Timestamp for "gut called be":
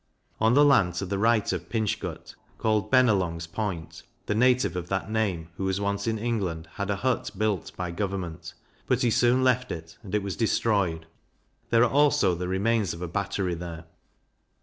1.99-3.03